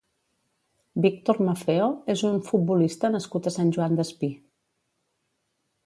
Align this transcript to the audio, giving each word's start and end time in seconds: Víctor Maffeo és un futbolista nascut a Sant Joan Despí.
Víctor 1.05 1.41
Maffeo 1.49 1.89
és 2.15 2.25
un 2.31 2.39
futbolista 2.49 3.13
nascut 3.17 3.51
a 3.51 3.55
Sant 3.59 3.71
Joan 3.77 4.01
Despí. 4.03 4.33